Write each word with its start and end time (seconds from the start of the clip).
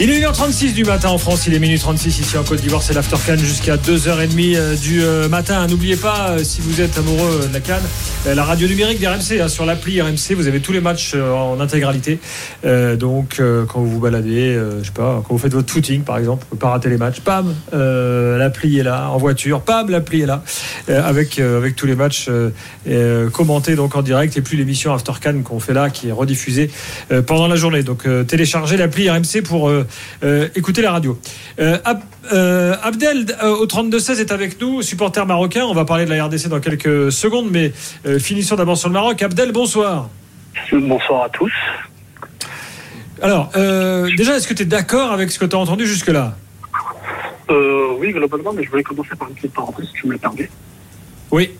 Il 0.00 0.10
est 0.10 0.18
1h36 0.18 0.74
du 0.74 0.82
matin 0.82 1.10
en 1.10 1.18
France, 1.18 1.46
il 1.46 1.54
est 1.54 1.60
minuit 1.60 1.78
36 1.78 2.18
ici 2.18 2.36
en 2.36 2.42
Côte 2.42 2.60
d'Ivoire, 2.60 2.82
c'est 2.82 2.94
l'After 2.94 3.38
jusqu'à 3.38 3.76
2h30 3.76 4.56
euh, 4.56 4.74
du 4.74 5.04
euh, 5.04 5.28
matin. 5.28 5.64
N'oubliez 5.68 5.94
pas, 5.94 6.30
euh, 6.30 6.42
si 6.42 6.60
vous 6.60 6.80
êtes 6.80 6.98
amoureux 6.98 7.46
de 7.48 7.54
la 7.54 7.60
Cannes, 7.60 7.84
la 8.26 8.42
radio 8.42 8.66
numérique 8.66 9.00
d'RMC, 9.00 9.40
hein, 9.40 9.46
sur 9.46 9.64
l'appli 9.64 10.02
RMC, 10.02 10.34
vous 10.34 10.48
avez 10.48 10.58
tous 10.58 10.72
les 10.72 10.80
matchs 10.80 11.14
en 11.14 11.60
intégralité. 11.60 12.18
donc 12.98 13.40
quand 13.68 13.80
vous 13.80 13.90
vous 13.90 14.00
baladez, 14.00 14.58
je 14.80 14.84
sais 14.84 14.92
pas, 14.92 15.22
quand 15.22 15.34
vous 15.34 15.38
faites 15.38 15.52
votre 15.52 15.70
footing 15.70 16.02
par 16.02 16.18
exemple, 16.18 16.42
vous 16.42 16.56
pouvez 16.56 16.60
pas 16.60 16.70
rater 16.70 16.88
les 16.88 16.96
matchs, 16.96 17.20
pam, 17.20 17.54
l'appli 17.72 18.78
est 18.78 18.82
là, 18.82 19.10
en 19.10 19.18
voiture, 19.18 19.60
pam, 19.60 19.90
l'appli 19.90 20.22
est 20.22 20.26
là, 20.26 20.42
avec, 20.88 21.38
avec 21.38 21.76
tous 21.76 21.86
les 21.86 21.94
matchs 21.94 22.30
commentés 23.32 23.76
donc 23.76 23.94
en 23.94 24.00
direct 24.00 24.38
et 24.38 24.40
puis 24.40 24.56
l'émission 24.56 24.94
After 24.94 25.12
Cannes 25.20 25.42
qu'on 25.42 25.60
fait 25.60 25.74
là 25.74 25.90
qui 25.90 26.08
est 26.08 26.12
rediffusée 26.12 26.70
pendant 27.26 27.46
la 27.46 27.56
journée. 27.56 27.82
Donc 27.82 28.08
téléchargez 28.26 28.78
l'appli 28.78 29.10
RMC 29.10 29.42
pour 29.44 29.70
euh, 30.22 30.48
écoutez 30.54 30.82
la 30.82 30.92
radio. 30.92 31.18
Euh, 31.58 31.78
euh, 32.32 32.76
Abdel 32.82 33.26
au 33.42 33.66
32-16 33.66 34.20
est 34.20 34.32
avec 34.32 34.60
nous, 34.60 34.82
supporter 34.82 35.24
marocain. 35.26 35.64
On 35.64 35.74
va 35.74 35.84
parler 35.84 36.04
de 36.04 36.10
la 36.10 36.24
RDC 36.24 36.48
dans 36.48 36.60
quelques 36.60 37.12
secondes, 37.12 37.48
mais 37.50 37.72
finissons 38.18 38.56
d'abord 38.56 38.76
sur 38.76 38.88
le 38.88 38.94
Maroc. 38.94 39.22
Abdel, 39.22 39.52
bonsoir. 39.52 40.08
Bonsoir 40.72 41.24
à 41.24 41.28
tous. 41.28 41.52
Alors, 43.22 43.50
déjà, 44.16 44.36
est-ce 44.36 44.48
que 44.48 44.54
tu 44.54 44.62
es 44.62 44.66
d'accord 44.66 45.12
avec 45.12 45.30
ce 45.30 45.38
que 45.38 45.44
tu 45.44 45.56
as 45.56 45.58
entendu 45.58 45.86
jusque-là? 45.86 46.36
Oui, 47.48 48.12
globalement, 48.12 48.52
mais 48.52 48.64
je 48.64 48.70
voulais 48.70 48.82
commencer 48.82 49.16
par 49.18 49.28
une 49.28 49.34
petite 49.34 49.54
parenthèse, 49.54 49.86
si 49.86 49.92
tu 49.92 50.06
me 50.06 50.12
le 50.12 50.18
permets. 50.18 50.50
Oui, 51.30 51.50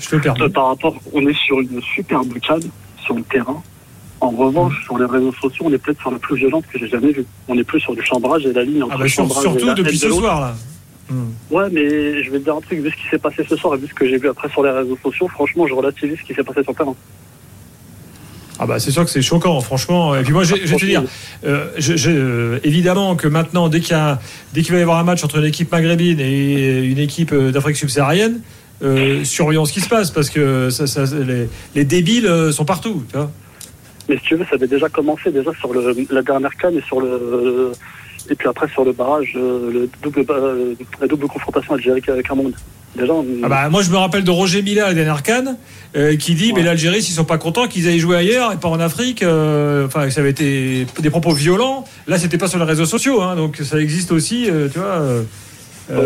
je 0.00 0.08
te 0.08 0.16
le 0.16 0.22
permets. 0.22 0.48
par 0.50 0.68
rapport, 0.68 0.94
on 1.12 1.26
est 1.26 1.38
sur 1.46 1.60
une 1.60 1.80
superbe 1.94 2.38
cadre 2.40 2.66
sur 3.04 3.14
le 3.14 3.22
terrain. 3.22 3.62
En 4.20 4.30
revanche, 4.30 4.82
sur 4.84 4.98
les 4.98 5.04
réseaux 5.04 5.32
sociaux, 5.32 5.66
on 5.68 5.72
est 5.72 5.78
peut-être 5.78 6.00
sur 6.00 6.10
la 6.10 6.18
plus 6.18 6.36
violente 6.36 6.64
que 6.72 6.78
j'ai 6.78 6.88
jamais 6.88 7.12
vue. 7.12 7.26
On 7.48 7.58
est 7.58 7.64
plus 7.64 7.80
sur 7.80 7.94
du 7.94 8.02
chambrage 8.02 8.46
et 8.46 8.52
la 8.52 8.64
ligne 8.64 8.82
entre 8.82 8.94
ah 8.94 8.98
bah, 8.98 9.08
Surtout 9.08 9.74
depuis 9.74 9.98
ce 9.98 10.10
soir, 10.10 10.40
là. 10.40 10.54
Hmm. 11.10 11.32
Ouais, 11.50 11.68
mais 11.70 12.24
je 12.24 12.30
vais 12.30 12.38
te 12.38 12.44
dire 12.44 12.56
un 12.56 12.60
truc, 12.60 12.80
vu 12.80 12.90
ce 12.90 12.96
qui 12.96 13.08
s'est 13.10 13.18
passé 13.18 13.44
ce 13.46 13.56
soir 13.56 13.74
et 13.74 13.78
vu 13.78 13.86
ce 13.86 13.94
que 13.94 14.08
j'ai 14.08 14.16
vu 14.16 14.28
après 14.28 14.48
sur 14.48 14.62
les 14.62 14.70
réseaux 14.70 14.98
sociaux, 15.02 15.28
franchement, 15.28 15.66
je 15.66 15.74
relativise 15.74 16.18
ce 16.18 16.24
qui 16.24 16.32
s'est 16.32 16.42
passé 16.42 16.62
sur 16.62 16.72
le 16.72 16.76
terrain. 16.76 16.94
Ah 18.58 18.66
bah 18.66 18.78
c'est 18.78 18.92
sûr 18.92 19.04
que 19.04 19.10
c'est 19.10 19.20
choquant, 19.20 19.60
franchement. 19.60 20.14
Et 20.14 20.22
puis 20.22 20.32
moi, 20.32 20.44
je, 20.44 20.54
vais 20.54 20.76
te 20.76 20.84
dire, 20.84 21.02
euh, 21.44 21.66
euh, 22.06 22.58
évidemment 22.62 23.16
que 23.16 23.26
maintenant, 23.26 23.68
dès 23.68 23.80
qu'il 23.80 23.96
va 23.96 24.18
y 24.78 24.80
avoir 24.80 24.98
un 24.98 25.04
match 25.04 25.24
entre 25.24 25.38
une 25.38 25.44
équipe 25.44 25.72
maghrébine 25.72 26.20
et 26.20 26.84
une 26.84 26.98
équipe 26.98 27.32
euh, 27.32 27.50
d'Afrique 27.50 27.76
subsaharienne, 27.76 28.40
surveillons 29.24 29.64
ce 29.64 29.72
qui 29.72 29.80
se 29.80 29.88
passe 29.88 30.10
parce 30.10 30.30
que 30.30 30.70
ça, 30.70 31.04
les, 31.26 31.48
les, 31.74 31.84
débiles 31.84 32.30
sont 32.52 32.64
partout. 32.64 33.02
Tu 33.10 33.16
vois 33.16 33.30
mais 34.08 34.16
si 34.18 34.22
tu 34.24 34.36
veux, 34.36 34.44
ça 34.44 34.54
avait 34.54 34.66
déjà 34.66 34.88
commencé 34.88 35.30
déjà 35.30 35.52
sur 35.54 35.72
le, 35.72 35.94
la 36.10 36.22
dernière 36.22 36.54
canne 36.56 36.76
et 36.76 36.82
sur 36.82 37.00
le 37.00 37.72
et 38.30 38.34
puis 38.34 38.48
après 38.48 38.68
sur 38.68 38.84
le 38.84 38.92
barrage, 38.92 39.34
euh, 39.36 39.70
le 39.70 39.90
double, 40.02 40.24
euh, 40.30 40.74
la 41.00 41.06
double 41.06 41.26
confrontation 41.26 41.74
Algérie 41.74 42.02
avec 42.08 42.30
un 42.30 42.34
monde. 42.34 42.54
Déjà, 42.96 43.12
ah 43.42 43.48
bah, 43.48 43.68
moi 43.70 43.82
je 43.82 43.90
me 43.90 43.96
rappelle 43.96 44.22
de 44.22 44.30
Roger 44.30 44.62
Mila 44.62 44.86
la 44.86 44.94
dernière 44.94 45.24
canne 45.24 45.56
euh, 45.96 46.16
qui 46.16 46.36
dit 46.36 46.52
mais 46.52 46.62
l'Algérie 46.62 47.02
s'ils 47.02 47.16
sont 47.16 47.24
pas 47.24 47.38
contents 47.38 47.66
qu'ils 47.66 47.88
aillent 47.88 47.98
jouer 47.98 48.16
ailleurs 48.16 48.52
et 48.52 48.56
pas 48.56 48.68
en 48.68 48.78
Afrique. 48.78 49.24
enfin 49.24 50.08
ça 50.10 50.20
avait 50.20 50.30
été 50.30 50.86
des 51.00 51.10
propos 51.10 51.32
violents. 51.32 51.84
Là 52.06 52.18
c'était 52.18 52.38
pas 52.38 52.46
sur 52.46 52.60
les 52.60 52.64
réseaux 52.64 52.86
sociaux, 52.86 53.20
hein, 53.20 53.34
donc 53.34 53.56
ça 53.56 53.80
existe 53.80 54.12
aussi, 54.12 54.48
tu 54.72 54.78
vois, 54.78 55.02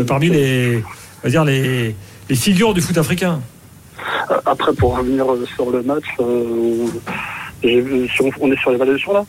parmi 0.07 0.31
les, 0.31 0.83
on 1.23 1.25
va 1.25 1.31
dire 1.31 1.45
les, 1.45 1.95
les 2.31 2.37
figures 2.37 2.73
du 2.73 2.81
foot 2.81 2.97
africain. 2.97 3.43
Après 4.47 4.73
pour 4.73 4.97
revenir 4.97 5.27
sur 5.57 5.71
le 5.71 5.83
match 5.83 6.07
on 7.65 8.53
est 8.53 8.59
sur 8.59 8.71
l'évaluation 8.71 9.13
là 9.13 9.25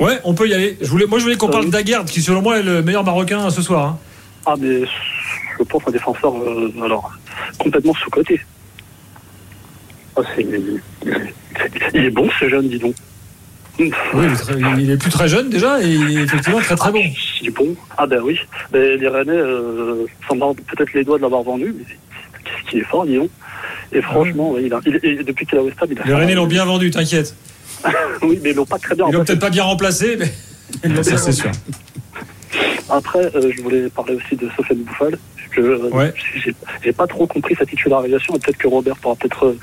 Ouais, 0.00 0.20
on 0.24 0.34
peut 0.34 0.48
y 0.48 0.54
aller. 0.54 0.78
Je 0.80 0.88
voulais, 0.88 1.06
moi, 1.06 1.18
je 1.18 1.24
voulais 1.24 1.36
qu'on 1.36 1.48
parle 1.48 1.66
euh, 1.66 1.70
d'Aguerd, 1.70 2.06
qui 2.06 2.22
selon 2.22 2.40
moi 2.40 2.58
est 2.58 2.62
le 2.62 2.82
meilleur 2.82 3.02
Marocain 3.04 3.50
ce 3.50 3.62
soir. 3.62 3.84
Hein. 3.84 3.98
Ah, 4.46 4.54
mais 4.58 4.82
je 5.58 5.64
pense 5.64 5.82
un 5.86 5.90
défenseur 5.90 6.34
euh, 6.36 6.72
alors 6.84 7.10
complètement 7.58 7.94
sous-côté. 7.94 8.40
Ah, 10.16 10.22
il 10.38 10.80
est 11.94 12.10
bon 12.10 12.28
ce 12.38 12.48
jeune, 12.48 12.68
dis 12.68 12.78
donc. 12.78 12.94
Oui, 13.78 13.92
il 14.78 14.90
est, 14.90 14.96
plus 14.96 15.10
très 15.10 15.28
jeune 15.28 15.50
déjà 15.50 15.80
et 15.80 15.88
il 15.88 16.18
est 16.18 16.22
effectivement 16.22 16.58
très 16.58 16.74
très 16.74 16.90
bon. 16.90 17.00
Ah, 17.04 17.18
il 17.40 17.48
est 17.48 17.50
bon. 17.50 17.76
Ah 17.96 18.06
ben 18.06 18.20
oui. 18.22 18.38
les 18.72 19.06
Rennais 19.06 19.32
euh, 19.32 20.04
peut-être 20.28 20.92
les 20.94 21.04
doigts 21.04 21.18
de 21.18 21.22
l'avoir 21.22 21.42
vendu, 21.42 21.74
mais 21.78 21.84
qu'est-ce 22.44 22.70
qu'il 22.70 22.80
est 22.80 22.84
fort, 22.84 23.06
dis 23.06 23.16
donc. 23.16 23.30
Et 23.92 24.02
franchement, 24.02 24.56
il 24.58 24.72
a, 24.72 24.80
depuis 24.80 25.46
qu'il 25.46 25.58
est 25.58 25.60
au 25.60 25.70
stade, 25.70 25.90
il 25.92 26.00
a. 26.00 26.04
Les 26.04 26.14
Rennais 26.14 26.34
l'ont 26.34 26.46
bien 26.46 26.64
vendu, 26.64 26.90
t'inquiète. 26.90 27.34
oui, 28.22 28.38
mais 28.42 28.50
ils 28.50 28.56
l'ont 28.56 28.66
pas 28.66 28.78
très 28.78 28.94
bien. 28.94 29.06
Ils 29.08 29.14
l'ont 29.14 29.24
peut-être 29.24 29.40
pas 29.40 29.50
bien 29.50 29.64
remplacé, 29.64 30.16
mais. 30.18 31.02
Ça, 31.02 31.16
c'est 31.16 31.32
sûr. 31.32 31.50
Après, 32.90 33.34
euh, 33.34 33.52
je 33.54 33.62
voulais 33.62 33.88
parler 33.90 34.14
aussi 34.14 34.36
de 34.36 34.48
Sofiane 34.56 34.78
Bouffal. 34.78 35.18
que 35.50 35.60
euh, 35.60 36.12
j'ai 36.82 36.92
pas 36.92 37.06
trop 37.06 37.26
compris 37.26 37.54
sa 37.54 37.66
titularisation. 37.66 38.34
Et 38.36 38.38
peut-être 38.38 38.58
que 38.58 38.68
Robert 38.68 38.96
pourra 38.96 39.16
peut-être. 39.16 39.46
Euh, 39.46 39.58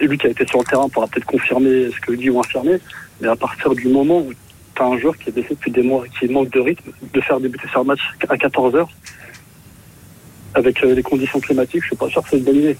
lui 0.00 0.18
qui 0.18 0.26
a 0.26 0.30
été 0.30 0.46
sur 0.46 0.58
le 0.58 0.64
terrain 0.64 0.88
pourra 0.88 1.06
peut-être 1.06 1.24
confirmer 1.24 1.88
ce 1.90 2.00
que 2.00 2.12
dit 2.12 2.28
ou 2.28 2.40
infirmer. 2.40 2.78
Mais 3.20 3.28
à 3.28 3.36
partir 3.36 3.74
du 3.74 3.88
moment 3.88 4.18
où 4.18 4.32
tu 4.74 4.82
as 4.82 4.86
un 4.86 4.98
joueur 4.98 5.16
qui 5.16 5.28
est 5.28 5.32
blessé 5.32 5.50
depuis 5.50 5.70
des 5.70 5.82
mois, 5.82 6.04
qui 6.18 6.28
manque 6.28 6.50
de 6.50 6.60
rythme, 6.60 6.90
de 7.12 7.20
faire 7.20 7.40
débuter 7.40 7.68
sur 7.68 7.80
un 7.80 7.84
match 7.84 8.00
à 8.28 8.36
14 8.36 8.74
heures, 8.74 8.90
avec 10.54 10.82
les 10.82 11.02
conditions 11.02 11.40
climatiques, 11.40 11.82
je 11.82 11.86
suis 11.88 11.96
pas 11.96 12.08
sûr 12.08 12.22
que 12.22 12.30
c'est 12.30 12.38
une 12.38 12.44
bonne 12.44 12.56
idée. 12.56 12.76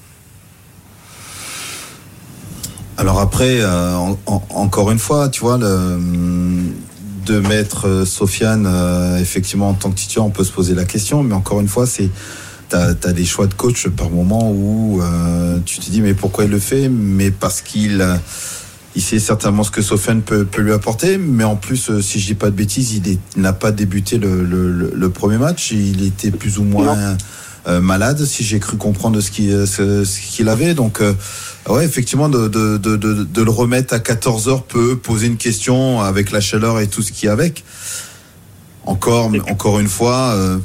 Alors 2.97 3.19
après, 3.19 3.59
euh, 3.61 3.97
encore 4.27 4.91
une 4.91 4.99
fois, 4.99 5.29
tu 5.29 5.41
vois, 5.41 5.59
de 5.59 7.41
mettre 7.41 7.89
euh, 7.89 8.05
Sofiane 8.05 8.67
euh, 8.67 9.19
effectivement 9.19 9.71
en 9.71 9.75
tant 9.75 9.91
que 9.91 9.97
titulaire, 9.97 10.27
on 10.27 10.31
peut 10.31 10.45
se 10.45 10.53
poser 10.53 10.75
la 10.75 10.85
question, 10.85 11.23
mais 11.23 11.35
encore 11.35 11.61
une 11.61 11.69
fois, 11.69 11.87
c'est 11.87 12.11
t'as 12.69 12.91
as 12.91 13.13
des 13.13 13.25
choix 13.25 13.47
de 13.47 13.55
coach 13.55 13.89
par 13.89 14.11
moment 14.11 14.51
où 14.51 15.03
tu 15.67 15.81
te 15.81 15.91
dis 15.91 16.01
mais 16.01 16.15
pourquoi 16.15 16.45
il 16.45 16.51
le 16.51 16.59
fait? 16.59 16.89
Mais 16.89 17.31
parce 17.31 17.61
qu'il 17.63 18.05
il 18.97 19.03
sait 19.03 19.19
certainement 19.19 19.65
ce 19.65 19.73
que 19.73 19.83
Sofiane 19.83 20.23
peut, 20.23 20.47
lui 20.59 20.73
apporter, 20.73 21.19
mais 21.19 21.45
en 21.45 21.57
plus, 21.57 22.01
si 22.01 22.21
je 22.21 22.27
dis 22.27 22.35
pas 22.35 22.51
de 22.51 22.57
bêtises, 22.57 22.95
il 22.95 23.19
n'a 23.37 23.53
pas 23.53 23.73
débuté 23.73 24.19
le, 24.19 25.09
premier 25.09 25.37
match, 25.37 25.73
il 25.73 26.05
était 26.05 26.31
plus 26.31 26.59
ou 26.59 26.65
moins 26.65 27.17
malade, 27.67 28.25
si 28.25 28.45
j'ai 28.45 28.61
cru 28.61 28.77
comprendre 28.77 29.21
ce 29.21 29.31
qu'il 29.31 29.67
ce, 29.67 30.05
qu'il 30.35 30.49
avait, 30.49 30.75
donc. 30.75 31.01
Ouais, 31.69 31.85
effectivement, 31.85 32.29
de, 32.29 32.47
de, 32.47 32.77
de, 32.77 32.97
de, 32.97 33.43
le 33.43 33.51
remettre 33.51 33.95
à 33.95 33.99
14 33.99 34.49
heures 34.49 34.65
peut 34.65 34.97
poser 34.99 35.29
une 35.29 35.39
question 35.39 36.03
avec 36.03 36.31
la 36.31 36.43
chaleur 36.43 36.79
et 36.79 36.89
tout 36.89 37.01
ce 37.01 37.11
qui 37.11 37.25
est 37.27 37.31
avec. 37.31 37.65
Encore, 38.87 39.31
encore 39.49 39.81
une 39.81 39.89
fois, 39.89 40.33
euh, 40.35 40.59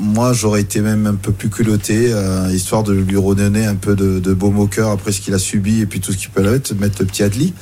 moi 0.00 0.32
j'aurais 0.32 0.62
été 0.62 0.80
même 0.80 1.06
un 1.06 1.14
peu 1.14 1.32
plus 1.32 1.50
culotté, 1.50 2.12
euh, 2.12 2.50
histoire 2.52 2.82
de 2.82 2.92
lui 2.92 3.16
redonner 3.16 3.66
un 3.66 3.76
peu 3.76 3.94
de, 3.94 4.18
de 4.18 4.34
beau 4.34 4.50
moqueur 4.50 4.90
après 4.90 5.12
ce 5.12 5.20
qu'il 5.20 5.34
a 5.34 5.38
subi 5.38 5.80
et 5.80 5.86
puis 5.86 6.00
tout 6.00 6.12
ce 6.12 6.16
qu'il 6.16 6.30
peut 6.30 6.44
être, 6.54 6.72
mettre 6.74 6.96
le 7.00 7.06
petit 7.06 7.22
Adli. 7.22 7.54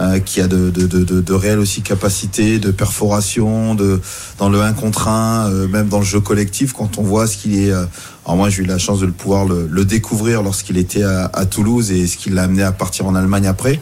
Euh, 0.00 0.18
qui 0.18 0.40
a 0.40 0.48
de, 0.48 0.70
de, 0.70 0.88
de, 0.88 1.20
de, 1.20 1.32
réelles 1.32 1.60
aussi 1.60 1.80
capacités 1.80 2.58
de 2.58 2.72
perforation, 2.72 3.76
de 3.76 4.00
dans 4.38 4.48
le 4.48 4.60
1 4.60 4.72
contre 4.72 5.06
1, 5.06 5.50
euh, 5.52 5.68
même 5.68 5.86
dans 5.86 6.00
le 6.00 6.04
jeu 6.04 6.18
collectif, 6.18 6.72
quand 6.72 6.98
on 6.98 7.02
voit 7.04 7.28
ce 7.28 7.36
qu'il 7.36 7.56
est. 7.56 7.70
Euh, 7.70 7.84
alors 8.24 8.36
moi, 8.36 8.48
j'ai 8.48 8.64
eu 8.64 8.66
la 8.66 8.78
chance 8.78 8.98
de 8.98 9.06
le 9.06 9.12
pouvoir 9.12 9.44
le, 9.44 9.68
le 9.70 9.84
découvrir 9.84 10.42
lorsqu'il 10.42 10.78
était 10.78 11.04
à, 11.04 11.30
à, 11.32 11.46
Toulouse 11.46 11.92
et 11.92 12.08
ce 12.08 12.16
qui 12.16 12.30
l'a 12.30 12.42
amené 12.42 12.64
à 12.64 12.72
partir 12.72 13.06
en 13.06 13.14
Allemagne 13.14 13.46
après. 13.46 13.80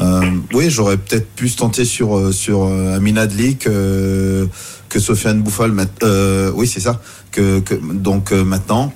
Euh, 0.00 0.22
oui, 0.54 0.70
j'aurais 0.70 0.96
peut-être 0.96 1.28
pu 1.28 1.50
se 1.50 1.58
tenter 1.58 1.84
sur 1.84 2.32
sur 2.32 2.64
Amin 2.64 3.18
Adli 3.18 3.58
que 3.58 4.48
que 4.90 4.98
Sofiane 4.98 5.40
Bouffal. 5.40 5.72
oui, 6.54 6.66
c'est 6.66 6.80
ça. 6.80 7.00
Que, 7.32 7.60
que 7.60 7.74
donc 7.74 8.32
maintenant, 8.32 8.92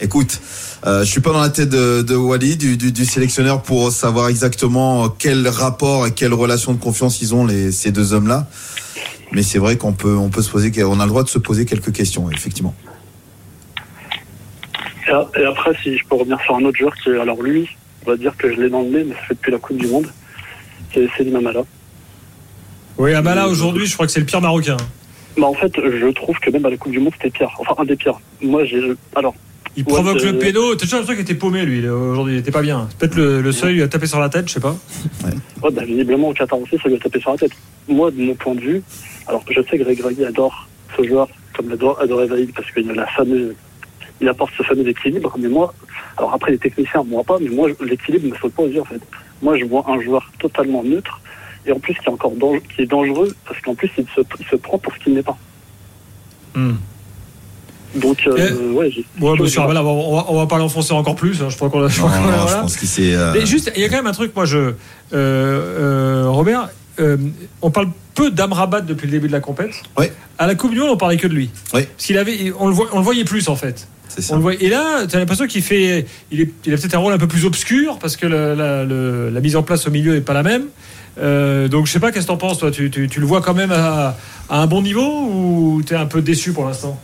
écoute. 0.00 0.40
Euh, 0.84 1.04
je 1.04 1.10
suis 1.10 1.20
pas 1.20 1.30
dans 1.30 1.40
la 1.40 1.48
tête 1.48 1.68
de, 1.68 2.02
de 2.02 2.16
Wally, 2.16 2.56
du, 2.56 2.76
du, 2.76 2.90
du, 2.90 3.04
sélectionneur, 3.04 3.62
pour 3.62 3.92
savoir 3.92 4.28
exactement 4.28 5.08
quel 5.08 5.46
rapport 5.46 6.08
et 6.08 6.10
quelle 6.10 6.34
relation 6.34 6.72
de 6.72 6.80
confiance 6.80 7.22
ils 7.22 7.36
ont 7.36 7.46
les, 7.46 7.70
ces 7.70 7.92
deux 7.92 8.12
hommes-là. 8.12 8.48
Mais 9.30 9.44
c'est 9.44 9.58
vrai 9.58 9.76
qu'on 9.76 9.92
peut, 9.92 10.16
on 10.16 10.28
peut 10.28 10.42
se 10.42 10.50
poser, 10.50 10.72
on 10.82 10.98
a 10.98 11.04
le 11.04 11.08
droit 11.08 11.22
de 11.22 11.28
se 11.28 11.38
poser 11.38 11.66
quelques 11.66 11.92
questions, 11.92 12.28
effectivement. 12.30 12.74
Et 15.08 15.44
après, 15.44 15.72
si 15.82 15.96
je 15.96 16.04
peux 16.06 16.16
revenir 16.16 16.40
sur 16.40 16.56
un 16.56 16.64
autre 16.64 16.78
joueur 16.78 16.94
qui, 16.96 17.10
alors 17.10 17.40
lui, 17.40 17.68
on 18.04 18.10
va 18.10 18.16
dire 18.16 18.36
que 18.36 18.52
je 18.52 18.60
l'ai 18.60 18.70
dans 18.70 18.82
le 18.82 18.88
nez, 18.88 19.04
mais 19.04 19.14
ça 19.14 19.20
fait 19.28 19.34
depuis 19.34 19.52
la 19.52 19.58
Coupe 19.58 19.76
du 19.76 19.86
Monde, 19.86 20.06
c'est 20.92 21.06
Selim 21.16 21.36
Amala. 21.36 21.62
Oui, 22.98 23.14
Amala 23.14 23.46
aujourd'hui, 23.46 23.86
je 23.86 23.94
crois 23.94 24.06
que 24.06 24.12
c'est 24.12 24.20
le 24.20 24.26
pire 24.26 24.40
marocain. 24.40 24.76
Bah 25.36 25.46
en 25.46 25.54
fait, 25.54 25.72
je 25.76 26.12
trouve 26.12 26.38
que 26.38 26.50
même 26.50 26.66
à 26.66 26.70
la 26.70 26.76
Coupe 26.76 26.92
du 26.92 26.98
Monde, 26.98 27.12
c'était 27.14 27.30
pire. 27.30 27.50
Enfin, 27.58 27.74
un 27.78 27.84
des 27.84 27.96
pires. 27.96 28.20
Moi, 28.42 28.64
j'ai. 28.64 28.80
Alors, 29.14 29.34
Il 29.76 29.84
provoque 29.84 30.22
le 30.22 30.38
pédo. 30.38 30.74
T'as 30.74 30.82
toujours 30.82 31.00
l'impression 31.00 31.22
qu'il 31.22 31.30
était 31.30 31.38
paumé, 31.38 31.64
lui, 31.64 31.88
aujourd'hui. 31.88 32.34
Il 32.34 32.38
était 32.38 32.50
pas 32.50 32.62
bien. 32.62 32.88
Peut-être 32.98 33.16
le, 33.16 33.52
seuil 33.52 33.74
lui 33.74 33.82
a 33.82 33.88
tapé 33.88 34.06
sur 34.06 34.20
la 34.20 34.28
tête, 34.28 34.48
je 34.48 34.54
sais 34.54 34.60
pas. 34.60 34.76
Ouais. 35.24 35.70
bah, 35.70 35.84
visiblement, 35.84 36.28
au 36.28 36.34
Qatar 36.34 36.60
aussi, 36.60 36.76
ça 36.82 36.88
lui 36.88 36.96
a 36.96 36.98
tapé 36.98 37.20
sur 37.20 37.30
la 37.30 37.38
tête. 37.38 37.52
Moi, 37.88 38.10
de 38.10 38.20
mon 38.20 38.34
point 38.34 38.54
de 38.54 38.60
vue, 38.60 38.82
alors 39.26 39.44
je 39.48 39.60
sais 39.62 39.78
que 39.78 39.84
Greg 39.84 40.22
adore 40.22 40.68
ce 40.96 41.02
joueur, 41.04 41.28
comme 41.54 41.66
il 41.66 41.72
adore, 41.72 42.00
adore 42.00 42.22
parce 42.54 42.70
qu'il 42.72 42.90
a 42.90 42.94
la 42.94 43.06
fameuse, 43.06 43.54
il 44.20 44.28
apporte 44.28 44.52
ce 44.56 44.62
fameux 44.62 44.86
équilibre. 44.86 45.34
Mais 45.38 45.48
moi, 45.48 45.72
alors 46.16 46.34
après, 46.34 46.52
les 46.52 46.58
techniciens, 46.58 47.02
moi 47.04 47.24
pas, 47.24 47.38
mais 47.40 47.48
moi, 47.48 47.68
l'équilibre 47.80 48.26
ne 48.26 48.32
me 48.32 48.36
saute 48.36 48.52
pas 48.52 48.62
aux 48.64 48.68
yeux, 48.68 48.80
en 48.80 48.84
fait. 48.84 49.00
Moi, 49.42 49.58
je 49.58 49.64
vois 49.64 49.84
un 49.88 50.00
joueur 50.00 50.30
totalement 50.38 50.84
neutre, 50.84 51.20
et 51.66 51.72
en 51.72 51.78
plus, 51.78 51.94
qui 51.94 52.06
est 52.06 52.10
encore 52.10 52.32
qui 52.74 52.82
est 52.82 52.86
dangereux, 52.86 53.34
parce 53.46 53.60
qu'en 53.60 53.74
plus, 53.74 53.90
il 53.98 54.04
se, 54.14 54.20
il 54.40 54.46
se 54.46 54.56
prend 54.56 54.78
pour 54.78 54.92
ce 54.94 54.98
qu'il 55.04 55.14
n'est 55.14 55.22
pas. 55.22 55.36
Hmm. 56.54 56.74
Donc, 57.94 58.26
euh, 58.26 58.36
eh, 58.38 58.74
ouais, 58.74 59.04
ouais 59.20 59.38
monsieur 59.38 59.60
on, 59.60 59.66
va, 59.66 59.82
on 59.82 60.36
va 60.36 60.46
pas 60.46 60.58
l'enfoncer 60.58 60.94
encore 60.94 61.14
plus. 61.14 61.42
Hein, 61.42 61.48
je 61.50 61.56
crois 61.56 61.68
qu'on 61.68 61.84
a. 61.84 61.88
je 61.88 62.00
pense 62.00 62.76
qu'il 62.76 62.88
s'est. 62.88 63.14
Euh, 63.14 63.32
Mais 63.34 63.44
juste, 63.44 63.70
il 63.76 63.82
y 63.82 63.84
a 63.84 63.88
quand 63.88 63.96
même 63.96 64.06
un 64.06 64.12
truc, 64.12 64.34
moi, 64.34 64.44
je. 64.44 64.58
Euh, 64.58 64.74
euh 65.12 66.24
Robert, 66.28 66.70
on 67.60 67.70
parle 67.70 67.88
peu 68.14 68.30
d'Amrabat 68.30 68.80
depuis 68.82 69.06
le 69.06 69.12
début 69.12 69.26
de 69.26 69.32
la 69.32 69.40
compète. 69.40 69.74
Oui. 69.98 70.06
À 70.38 70.46
la 70.46 70.54
Coupe 70.54 70.72
du 70.72 70.78
Monde, 70.78 70.90
on 70.90 70.96
parlait 70.96 71.16
que 71.16 71.26
de 71.26 71.34
lui. 71.34 71.50
Oui. 71.74 71.86
Parce 71.96 72.10
avait, 72.10 72.52
on 72.58 72.68
le, 72.68 72.74
on 72.92 72.98
le 72.98 73.04
voyait 73.04 73.24
plus 73.24 73.48
en 73.48 73.56
fait. 73.56 73.86
Ça. 74.18 74.34
On 74.34 74.36
le 74.36 74.42
voit, 74.42 74.54
et 74.54 74.68
là, 74.68 75.06
tu 75.06 75.16
as 75.16 75.18
l'impression 75.18 75.46
qu'il 75.46 75.62
fait, 75.62 76.06
il, 76.30 76.40
est, 76.40 76.50
il 76.66 76.74
a 76.74 76.76
peut-être 76.76 76.94
un 76.94 76.98
rôle 76.98 77.12
un 77.12 77.18
peu 77.18 77.28
plus 77.28 77.44
obscur 77.44 77.98
parce 77.98 78.16
que 78.16 78.26
la, 78.26 78.54
la, 78.54 78.84
la 78.84 79.40
mise 79.40 79.56
en 79.56 79.62
place 79.62 79.86
au 79.86 79.90
milieu 79.90 80.14
n'est 80.14 80.20
pas 80.20 80.34
la 80.34 80.42
même. 80.42 80.64
Euh, 81.18 81.68
donc 81.68 81.86
je 81.86 81.92
sais 81.92 82.00
pas, 82.00 82.10
qu'est-ce 82.12 82.26
que 82.26 82.32
t'en 82.32 82.36
penses 82.36 82.58
toi? 82.58 82.70
Tu, 82.70 82.90
tu, 82.90 83.08
tu, 83.08 83.20
le 83.20 83.26
vois 83.26 83.40
quand 83.40 83.54
même 83.54 83.72
à, 83.72 84.16
à 84.48 84.60
un 84.60 84.66
bon 84.66 84.82
niveau 84.82 85.02
ou 85.02 85.82
tu 85.86 85.94
es 85.94 85.96
un 85.96 86.06
peu 86.06 86.22
déçu 86.22 86.52
pour 86.52 86.66
l'instant? 86.66 86.98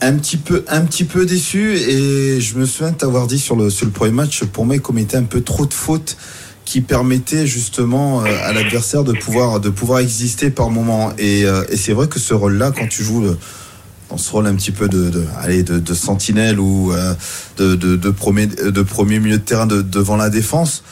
Un 0.00 0.16
petit 0.16 0.36
peu 0.36 0.64
un 0.68 0.82
petit 0.82 1.02
peu 1.02 1.26
déçu 1.26 1.74
et 1.74 2.40
je 2.40 2.56
me 2.56 2.66
souviens 2.66 2.92
de 2.92 2.96
t'avoir 2.96 3.26
dit 3.26 3.40
sur 3.40 3.56
le, 3.56 3.68
sur 3.68 3.84
le 3.84 3.90
premier 3.90 4.12
match 4.12 4.44
pour 4.44 4.64
moi 4.64 4.76
il 4.76 4.80
commettait 4.80 5.16
un 5.16 5.24
peu 5.24 5.40
trop 5.40 5.66
de 5.66 5.74
fautes 5.74 6.16
qui 6.64 6.82
permettaient 6.82 7.48
justement 7.48 8.22
euh, 8.22 8.26
à 8.44 8.52
l'adversaire 8.52 9.02
de 9.02 9.12
pouvoir 9.12 9.58
de 9.58 9.70
pouvoir 9.70 9.98
exister 9.98 10.50
par 10.50 10.70
moment 10.70 11.12
et, 11.18 11.44
euh, 11.44 11.64
et 11.68 11.76
c'est 11.76 11.94
vrai 11.94 12.06
que 12.06 12.20
ce 12.20 12.32
rôle 12.32 12.58
là 12.58 12.70
quand 12.70 12.86
tu 12.86 13.02
joues 13.02 13.22
le, 13.22 13.36
dans 14.10 14.16
ce 14.16 14.30
rôle 14.30 14.46
un 14.46 14.54
petit 14.54 14.72
peu 14.72 14.88
de, 14.88 15.10
de 15.10 15.24
allez, 15.38 15.62
de, 15.62 15.78
de, 15.78 15.94
sentinelle 15.94 16.58
ou 16.58 16.92
euh, 16.92 17.14
de, 17.56 17.74
de, 17.74 18.10
premier, 18.10 18.46
de 18.46 18.82
premier 18.82 19.18
milieu 19.20 19.38
de 19.38 19.42
terrain 19.42 19.66
devant 19.66 20.16
la 20.16 20.30
défense 20.30 20.82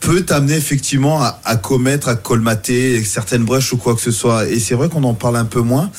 peut 0.00 0.22
t'amener 0.22 0.54
effectivement 0.54 1.22
à, 1.22 1.40
à, 1.44 1.56
commettre, 1.56 2.08
à 2.08 2.14
colmater 2.14 3.02
certaines 3.04 3.44
brèches 3.44 3.72
ou 3.72 3.78
quoi 3.78 3.94
que 3.94 4.02
ce 4.02 4.10
soit. 4.10 4.46
Et 4.48 4.58
c'est 4.60 4.74
vrai 4.74 4.88
qu'on 4.88 5.04
en 5.04 5.14
parle 5.14 5.36
un 5.36 5.46
peu 5.46 5.60
moins. 5.60 5.90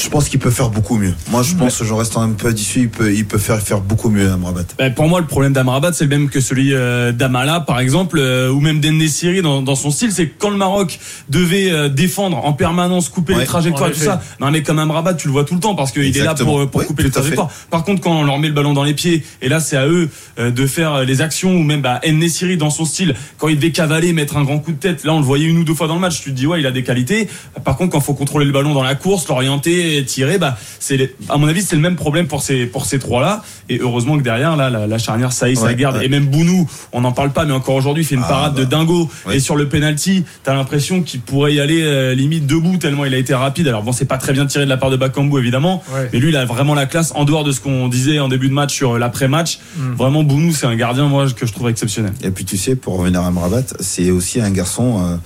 Je 0.00 0.08
pense 0.08 0.28
qu'il 0.30 0.38
peut 0.38 0.50
faire 0.50 0.70
beaucoup 0.70 0.96
mieux. 0.96 1.12
Moi, 1.30 1.42
je 1.42 1.54
pense, 1.54 1.78
que 1.78 1.84
je 1.84 1.92
reste 1.92 2.16
un 2.16 2.30
peu 2.30 2.52
déçu, 2.54 2.80
il 2.80 2.88
peut, 2.88 3.12
il 3.12 3.26
peut 3.26 3.38
faire, 3.38 3.60
faire 3.60 3.80
beaucoup 3.80 4.08
mieux 4.08 4.30
Amrabat. 4.30 4.62
Ben, 4.78 4.94
pour 4.94 5.08
moi, 5.08 5.20
le 5.20 5.26
problème 5.26 5.52
d'Amrabat, 5.52 5.92
c'est 5.92 6.04
le 6.04 6.10
même 6.10 6.30
que 6.30 6.40
celui 6.40 6.72
euh, 6.72 7.12
d'Amala, 7.12 7.60
par 7.60 7.80
exemple, 7.80 8.18
euh, 8.18 8.50
ou 8.50 8.60
même 8.60 8.80
d'Ennesiri 8.80 9.42
dans, 9.42 9.60
dans 9.60 9.74
son 9.74 9.90
style. 9.90 10.10
C'est 10.10 10.28
que 10.28 10.34
quand 10.38 10.48
le 10.48 10.56
Maroc 10.56 10.98
devait 11.28 11.70
euh, 11.70 11.88
défendre 11.90 12.38
en 12.44 12.54
permanence, 12.54 13.10
couper 13.10 13.34
les 13.34 13.44
trajectoires, 13.44 13.90
tout 13.90 13.98
ça, 13.98 14.22
non, 14.40 14.50
mais 14.50 14.62
comme 14.62 14.78
Amrabat, 14.78 15.14
tu 15.14 15.28
le 15.28 15.32
vois 15.32 15.44
tout 15.44 15.54
le 15.54 15.60
temps 15.60 15.74
parce 15.74 15.92
qu'il 15.92 16.16
est 16.16 16.24
là 16.24 16.34
pour, 16.34 16.68
pour 16.70 16.84
couper 16.86 17.02
les 17.02 17.10
trajectoires. 17.10 17.50
Par 17.70 17.84
contre, 17.84 18.00
quand 18.00 18.12
on 18.12 18.24
leur 18.24 18.38
met 18.38 18.48
le 18.48 18.54
ballon 18.54 18.72
dans 18.72 18.84
les 18.84 18.94
pieds, 18.94 19.22
et 19.42 19.48
là, 19.48 19.60
c'est 19.60 19.76
à 19.76 19.86
eux 19.86 20.08
de 20.38 20.66
faire 20.66 21.04
les 21.04 21.20
actions, 21.20 21.52
ou 21.54 21.62
même 21.62 21.82
bah, 21.82 22.00
Ennesiri 22.06 22.56
dans 22.56 22.70
son 22.70 22.86
style, 22.86 23.14
quand 23.36 23.48
il 23.48 23.56
devait 23.56 23.72
cavaler, 23.72 24.14
mettre 24.14 24.38
un 24.38 24.44
grand 24.44 24.60
coup 24.60 24.72
de 24.72 24.78
tête, 24.78 25.04
là, 25.04 25.12
on 25.12 25.18
le 25.18 25.24
voyait 25.24 25.46
une 25.46 25.58
ou 25.58 25.64
deux 25.64 25.74
fois 25.74 25.88
dans 25.88 25.94
le 25.94 26.00
match, 26.00 26.22
tu 26.22 26.30
te 26.30 26.36
dis, 26.36 26.46
ouais, 26.46 26.60
il 26.60 26.66
a 26.66 26.72
des 26.72 26.84
qualités. 26.84 27.28
Par 27.64 27.76
contre, 27.76 27.92
quand 27.92 27.98
il 27.98 28.04
faut 28.04 28.14
contrôler 28.14 28.46
le 28.46 28.52
ballon 28.52 28.72
dans 28.72 28.82
la 28.82 28.94
course, 28.94 29.28
l'orienter, 29.28 29.89
tirer, 30.06 30.38
bah, 30.38 30.56
c'est 30.78 31.14
à 31.28 31.36
mon 31.36 31.46
avis 31.46 31.62
c'est 31.62 31.76
le 31.76 31.82
même 31.82 31.96
problème 31.96 32.26
pour 32.26 32.42
ces 32.42 32.66
pour 32.66 32.86
ces 32.86 32.98
trois 32.98 33.20
là 33.20 33.42
et 33.68 33.78
heureusement 33.78 34.18
que 34.18 34.22
derrière 34.22 34.56
là 34.56 34.70
la, 34.70 34.98
charnière 34.98 35.32
ça 35.32 35.48
y 35.48 35.56
ça 35.56 35.72
garde. 35.74 36.02
et 36.02 36.08
même 36.08 36.26
Bounou 36.26 36.68
on 36.92 37.02
n'en 37.02 37.12
parle 37.12 37.30
pas 37.30 37.44
mais 37.44 37.52
encore 37.52 37.74
aujourd'hui 37.74 38.02
il 38.02 38.06
fait 38.06 38.14
une 38.14 38.22
ah, 38.24 38.28
parade 38.28 38.54
de 38.54 38.64
bah. 38.64 38.76
dingo. 38.76 39.08
et 39.30 39.40
sur 39.40 39.56
le 39.56 39.68
penalty 39.68 40.24
t'as 40.42 40.54
l'impression 40.54 41.02
qu'il 41.02 41.20
pourrait 41.20 41.54
y 41.54 41.60
aller 41.60 41.82
euh, 41.82 42.14
limite 42.14 42.46
debout 42.46 42.76
tellement 42.76 43.04
il 43.04 43.14
a 43.14 43.18
été 43.18 43.34
rapide. 43.34 43.68
Alors 43.68 43.82
bon 43.82 43.92
c'est 43.92 44.04
pas 44.04 44.18
très 44.18 44.32
bien 44.32 44.46
tiré 44.46 44.64
de 44.64 44.70
la 44.70 44.76
part 44.76 44.90
de 44.90 44.96
Bakambu 44.96 45.38
évidemment. 45.38 45.82
Mais 46.12 46.18
lui 46.18 46.30
il 46.30 46.36
a 46.36 46.44
vraiment 46.44 46.74
la 46.74 46.86
classe 46.86 47.12
en 47.14 47.24
dehors 47.24 47.44
de 47.44 47.52
ce 47.52 47.60
qu'on 47.60 47.88
disait 47.88 48.18
en 48.20 48.28
début 48.28 48.48
de 48.48 48.54
match 48.54 48.74
sur 48.74 48.98
l'après-match. 48.98 49.58
Hmm. 49.76 49.94
vraiment 49.94 50.22
Bounou 50.22 50.52
c'est 50.52 50.66
un 50.66 50.76
gardien 50.76 51.06
moi 51.06 51.26
que 51.30 51.46
je 51.46 51.52
trouve 51.52 51.68
exceptionnel. 51.68 52.12
Et 52.22 52.30
puis 52.30 52.44
tu 52.44 52.56
sais 52.56 52.76
pour 52.76 52.98
revenir 52.98 53.22
à 53.22 53.30
Mrabat 53.30 53.62
c'est 53.80 54.10
aussi 54.10 54.40
un 54.40 54.50
garçon 54.50 55.04
euh, 55.04 55.16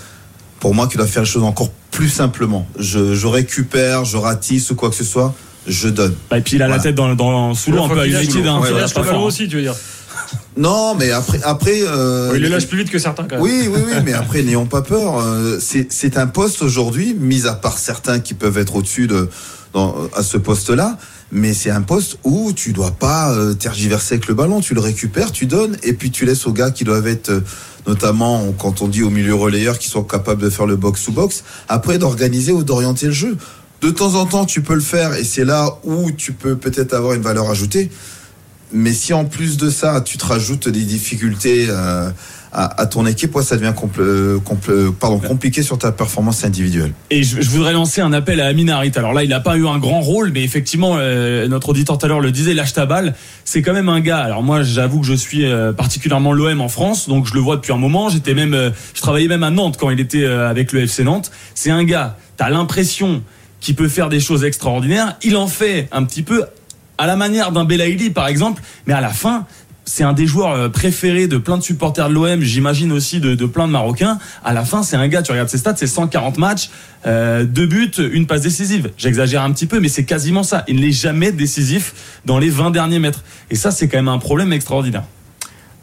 pour 0.61 0.75
moi 0.75 0.89
qui 0.89 0.97
doit 0.97 1.07
faire 1.07 1.23
les 1.23 1.29
choses 1.29 1.43
encore 1.43 1.71
plus 1.71 1.84
simplement. 2.09 2.67
Je, 2.79 3.15
je 3.15 3.27
récupère, 3.27 4.05
je 4.05 4.17
ratisse 4.17 4.71
ou 4.71 4.75
quoi 4.75 4.91
que 4.91 4.97
ce 4.97 5.05
soit, 5.05 5.35
je 5.67 5.89
donne. 5.89 6.15
Bah, 6.31 6.39
et 6.39 6.41
puis 6.41 6.57
il 6.57 6.63
a 6.63 6.69
la 6.69 6.79
tête 6.79 6.95
dans, 6.95 7.15
dans 7.15 7.55
sous 7.55 7.73
l'eau 7.73 7.85
un 7.85 7.89
peu 7.89 8.01
à 8.01 8.07
United. 8.07 8.47
Hein, 8.47 8.61
pas 8.95 9.19
aussi, 9.19 9.49
tu 9.49 9.57
veux 9.57 9.63
dire. 9.63 9.75
Non, 10.57 10.95
mais 10.95 11.11
après, 11.11 11.41
après. 11.43 11.83
Euh, 11.83 12.33
il 12.37 12.43
le 12.43 12.49
lâche 12.49 12.69
plus 12.69 12.79
vite 12.79 12.91
que 12.91 12.99
certains. 13.01 13.25
Quand 13.25 13.37
même. 13.37 13.43
Oui, 13.43 13.69
oui, 13.69 13.81
oui, 13.85 13.93
mais 14.05 14.13
après, 14.13 14.43
n'ayons 14.43 14.67
pas 14.67 14.83
peur. 14.83 15.19
Euh, 15.19 15.59
c'est 15.61 16.17
un 16.17 16.29
poste 16.29 16.63
aujourd'hui, 16.63 17.15
mis 17.19 17.47
à 17.47 17.55
part 17.55 17.77
certains 17.77 18.21
qui 18.21 18.35
peuvent 18.35 18.59
être 18.59 18.77
au-dessus 18.77 19.09
de 19.09 19.29
dans, 19.73 19.97
à 20.15 20.23
ce 20.23 20.39
poste-là, 20.39 20.97
mais 21.33 21.55
c'est 21.55 21.71
un 21.71 21.83
poste 21.83 22.19
où 22.25 22.53
tu 22.53 22.73
dois 22.73 22.93
pas 22.93 23.33
euh, 23.33 23.55
tergiverser 23.55 24.15
avec 24.15 24.29
le 24.29 24.35
ballon. 24.35 24.61
Tu 24.61 24.75
le 24.75 24.81
récupères, 24.81 25.33
tu 25.33 25.47
donnes, 25.47 25.77
et 25.83 25.93
puis 25.95 26.11
tu 26.11 26.25
laisses 26.25 26.47
aux 26.47 26.53
gars 26.53 26.71
qui 26.71 26.85
doivent 26.85 27.07
être 27.07 27.43
notamment 27.87 28.53
quand 28.59 28.83
on 28.83 28.89
dit 28.89 29.03
au 29.03 29.11
milieu 29.11 29.35
relayeur 29.35 29.79
qui 29.79 29.89
sont 29.89 30.05
capables 30.05 30.43
de 30.43 30.51
faire 30.51 30.67
le 30.67 30.77
box-to-box, 30.77 31.45
après 31.69 31.99
d'organiser 31.99 32.53
ou 32.53 32.65
d'orienter 32.65 33.07
le 33.07 33.13
jeu. 33.13 33.37
De 33.81 33.91
temps 33.91 34.15
en 34.15 34.27
temps, 34.27 34.47
tu 34.47 34.63
peux 34.63 34.75
le 34.75 34.81
faire 34.81 35.15
et 35.15 35.25
c'est 35.25 35.45
là 35.45 35.79
où 35.85 36.11
tu 36.11 36.33
peux 36.33 36.57
peut-être 36.57 36.95
avoir 36.95 37.13
une 37.13 37.23
valeur 37.23 37.51
ajoutée. 37.51 37.91
Mais 38.73 38.93
si 38.93 39.13
en 39.13 39.25
plus 39.25 39.57
de 39.57 39.71
ça, 39.71 40.01
tu 40.01 40.19
te 40.19 40.25
rajoutes 40.25 40.69
des 40.69 40.83
difficultés 40.83 41.67
euh, 41.69 42.11
à, 42.55 42.87
ton 42.87 43.05
équipe, 43.05 43.37
ça 43.43 43.57
devient 43.57 43.73
pardon, 45.01 45.19
compliqué 45.19 45.63
sur 45.63 45.77
ta 45.77 45.91
performance 45.91 46.45
individuelle. 46.45 46.93
Et 47.11 47.25
je, 47.25 47.49
voudrais 47.51 47.73
lancer 47.73 48.01
un 48.01 48.13
appel 48.13 48.41
à 48.41 48.47
Amin 48.47 48.69
Harit. 48.69 48.93
Alors 48.95 49.13
là, 49.13 49.25
il 49.25 49.31
n'a 49.31 49.41
pas 49.41 49.57
eu 49.57 49.67
un 49.67 49.79
grand 49.79 50.01
rôle, 50.01 50.31
mais 50.33 50.45
effectivement, 50.45 50.97
euh, 50.99 51.49
notre 51.49 51.71
auditeur 51.71 51.99
tout 51.99 52.07
à 52.07 52.09
l'heure 52.09 52.21
le 52.21 52.31
disait, 52.31 52.55
lâche 52.55 52.73
ta 52.73 52.87
balle. 52.87 53.15
C'est 53.45 53.61
quand 53.63 53.73
même 53.73 53.89
un 53.89 54.01
gars. 54.01 54.21
Alors 54.21 54.43
moi, 54.43 54.63
j'avoue 54.63 55.01
que 55.01 55.07
je 55.07 55.15
suis 55.15 55.45
euh, 55.45 55.73
particulièrement 55.73 56.33
l'OM 56.33 56.61
en 56.61 56.69
France, 56.69 57.09
donc 57.09 57.27
je 57.27 57.35
le 57.35 57.41
vois 57.41 57.57
depuis 57.57 57.73
un 57.73 57.77
moment. 57.77 58.09
J'étais 58.09 58.35
même, 58.35 58.55
euh, 58.55 58.71
je 58.95 59.01
travaillais 59.01 59.29
même 59.29 59.43
à 59.43 59.51
Nantes 59.51 59.77
quand 59.79 59.91
il 59.91 59.99
était 59.99 60.25
avec 60.25 60.73
le 60.73 60.83
FC 60.83 61.03
Nantes. 61.03 61.33
C'est 61.55 61.71
un 61.71 61.83
gars. 61.85 62.17
T'as 62.37 62.51
l'impression 62.51 63.23
qu'il 63.61 63.75
peut 63.75 63.89
faire 63.89 64.09
des 64.09 64.21
choses 64.21 64.45
extraordinaires. 64.45 65.17
Il 65.23 65.37
en 65.37 65.49
fait 65.49 65.89
un 65.91 66.05
petit 66.05 66.23
peu 66.23 66.45
à 66.99 67.07
la 67.07 67.17
manière 67.17 67.51
d'un 67.51 67.65
Belaïli 67.65 68.11
par 68.11 68.29
exemple, 68.29 68.63
mais 68.87 68.95
à 68.95 69.01
la 69.01 69.09
fin, 69.09 69.47
c'est 69.85 70.05
un 70.05 70.13
des 70.13 70.27
joueurs 70.27 70.53
euh, 70.53 70.69
préférés 70.69 71.29
de 71.29 71.37
plein 71.37 71.59
de 71.59 71.63
supporters 71.63 72.09
de 72.09 72.15
l'OM, 72.15 72.41
j'imagine 72.41 72.93
aussi 72.93 73.21
de, 73.21 73.47
plein 73.47 73.67
de 73.67 73.73
Marocains. 73.73 74.19
À 74.45 74.53
la 74.53 74.65
fin, 74.65 74.83
c'est 74.83 74.97
un 74.97 75.09
gars, 75.09 75.23
tu 75.23 75.33
regardes 75.33 75.49
ses 75.49 75.59
stats, 75.59 75.77
c'est 75.77 75.87
140 75.87 76.39
matchs, 76.39 76.71
euh, 77.07 77.45
deux 77.45 77.67
buts, 77.67 77.93
une 77.99 78.27
passe 78.27 78.43
décisive. 78.43 78.91
J'exagère 78.97 79.43
un 79.43 79.53
petit 79.53 79.67
peu, 79.67 79.81
mais 79.81 79.89
c'est 79.89 80.05
quasiment 80.05 80.43
ça. 80.43 80.65
Il 80.69 80.81
n'est 80.81 80.93
jamais 80.93 81.33
décisif 81.33 82.21
dans 82.25 82.39
les 82.39 82.49
20 82.51 82.71
derniers 82.71 82.99
mètres. 82.99 83.23
Et 83.51 83.57
ça, 83.57 83.71
c'est 83.71 83.89
quand 83.89 83.99
même 83.99 84.09
un 84.09 84.19
problème 84.19 84.53
extraordinaire. 84.53 85.05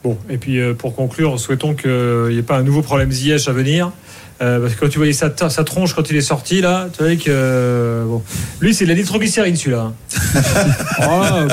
Bon, 0.04 0.18
et 0.30 0.38
puis 0.38 0.60
euh, 0.60 0.74
pour 0.74 0.96
conclure, 0.96 1.40
souhaitons 1.40 1.76
qu'il 1.76 2.30
n'y 2.30 2.38
ait 2.38 2.44
pas 2.44 2.58
un 2.58 2.64
nouveau 2.64 2.82
problème 2.82 3.12
Ziyech 3.12 3.48
à 3.48 3.52
venir. 3.52 3.92
parce 4.40 4.74
que 4.74 4.80
quand 4.80 4.90
tu 4.90 4.98
voyais 4.98 5.14
sa, 5.14 5.32
sa, 5.50 5.64
tronche 5.64 5.94
quand 5.94 6.10
il 6.10 6.16
est 6.16 6.22
sorti 6.22 6.62
là, 6.62 6.88
tu 6.92 7.04
vois 7.04 7.16
que 7.16 8.04
bon, 8.08 8.24
lui 8.60 8.74
c'est 8.74 8.86
de 8.86 8.90
la 8.90 8.96
nitroglycérine 8.96 9.56
celui-là. 9.56 9.94
oh, 11.08 11.48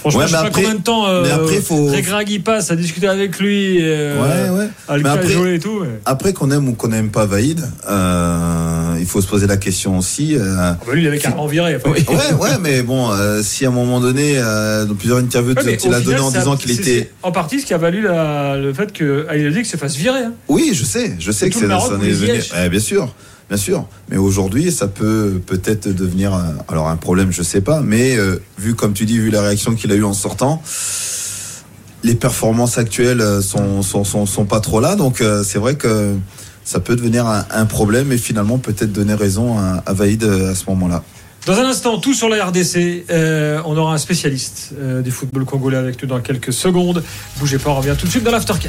Franchement, 0.00 0.22
je 0.22 0.26
sais 0.28 0.42
pas 0.42 0.50
combien 0.50 0.74
de 0.74 0.82
temps 0.82 1.06
euh, 1.06 1.24
après, 1.34 1.60
faut... 1.60 1.90
il 2.26 2.42
passe 2.42 2.70
à 2.70 2.76
discuter 2.76 3.06
avec 3.06 3.38
lui, 3.38 3.78
euh, 3.80 4.16
ouais, 4.16 4.58
ouais. 4.58 4.68
à 4.88 4.96
le 4.96 5.02
mais 5.02 5.10
après, 5.10 5.54
et 5.54 5.58
tout. 5.58 5.82
Après 6.06 6.32
qu'on 6.32 6.50
aime 6.50 6.68
ou 6.68 6.72
qu'on 6.72 6.88
n'aime 6.88 7.10
pas 7.10 7.26
Vaïd, 7.26 7.60
euh, 7.88 8.96
il 8.98 9.06
faut 9.06 9.20
se 9.20 9.26
poser 9.26 9.46
la 9.46 9.58
question 9.58 9.98
aussi. 9.98 10.36
Euh, 10.36 10.56
ah 10.58 10.78
bah 10.86 10.94
lui, 10.94 11.02
il 11.02 11.06
avait 11.06 11.18
carrément 11.18 11.46
viré. 11.46 11.76
Ouais, 11.76 12.32
ouais, 12.40 12.58
mais 12.62 12.82
bon, 12.82 13.10
si 13.42 13.66
à 13.66 13.68
un 13.68 13.72
moment 13.72 14.00
donné, 14.00 14.36
dans 14.36 14.94
plusieurs 14.94 15.18
interviews, 15.18 15.54
ouais, 15.54 15.78
il 15.84 15.94
a 15.94 16.00
donné 16.00 16.20
en 16.20 16.30
disant 16.30 16.56
qu'il 16.56 16.70
était. 16.72 17.10
En 17.22 17.32
partie, 17.32 17.60
ce 17.60 17.66
qui 17.66 17.74
a 17.74 17.78
valu 17.78 18.02
la, 18.02 18.56
le 18.56 18.72
fait 18.72 18.92
que 18.92 19.26
dit 19.50 19.64
se 19.64 19.76
fasse 19.76 19.96
virer. 19.96 20.20
Hein. 20.20 20.32
Oui, 20.48 20.70
je 20.72 20.84
sais, 20.84 21.14
je 21.18 21.30
sais 21.30 21.50
que 21.50 21.56
c'est 21.56 22.68
bien 22.70 22.80
sûr. 22.80 23.14
Bien 23.50 23.58
sûr, 23.58 23.84
mais 24.08 24.16
aujourd'hui, 24.16 24.70
ça 24.70 24.86
peut 24.86 25.40
peut-être 25.44 25.88
devenir 25.88 26.32
un, 26.32 26.54
alors 26.68 26.86
un 26.86 26.96
problème, 26.96 27.32
je 27.32 27.42
sais 27.42 27.60
pas, 27.60 27.80
mais 27.80 28.16
euh, 28.16 28.40
vu 28.58 28.76
comme 28.76 28.92
tu 28.92 29.06
dis, 29.06 29.18
vu 29.18 29.30
la 29.30 29.42
réaction 29.42 29.74
qu'il 29.74 29.90
a 29.90 29.96
eu 29.96 30.04
en 30.04 30.12
sortant, 30.12 30.62
les 32.04 32.14
performances 32.14 32.78
actuelles 32.78 33.20
euh, 33.20 33.40
sont 33.40 33.82
sont, 33.82 34.04
sont, 34.04 34.44
pas 34.44 34.60
trop 34.60 34.78
là, 34.78 34.94
donc 34.94 35.20
euh, 35.20 35.42
c'est 35.42 35.58
vrai 35.58 35.74
que 35.74 36.14
ça 36.62 36.78
peut 36.78 36.94
devenir 36.94 37.26
un, 37.26 37.66
problème 37.66 38.12
et 38.12 38.18
finalement 38.18 38.58
peut-être 38.58 38.92
donner 38.92 39.14
raison 39.14 39.58
à, 39.58 39.82
à 39.84 39.94
Vaïd 39.94 40.22
à 40.22 40.54
ce 40.54 40.66
moment-là. 40.68 41.02
Dans 41.46 41.58
un 41.58 41.64
instant, 41.64 41.98
tout 41.98 42.14
sur 42.14 42.28
la 42.28 42.44
RDC. 42.44 43.06
On 43.64 43.76
aura 43.76 43.94
un 43.94 43.98
spécialiste 43.98 44.74
du 45.02 45.10
football 45.10 45.44
congolais 45.44 45.78
avec 45.78 46.00
nous 46.00 46.08
dans 46.08 46.20
quelques 46.20 46.52
secondes. 46.52 47.02
Bougez 47.40 47.58
pas, 47.58 47.70
on 47.70 47.76
revient 47.76 47.96
tout 47.98 48.06
de 48.06 48.10
suite 48.12 48.22
dans 48.22 48.30
l'Aftercan. 48.30 48.68